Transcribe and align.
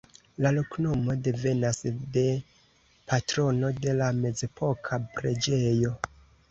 La 0.43 0.51
loknomo 0.53 1.15
devenas 1.27 1.83
de 2.17 2.25
patrono 3.13 3.73
de 3.85 3.97
la 4.03 4.11
mezepoka 4.25 5.05
preĝejo. 5.19 5.99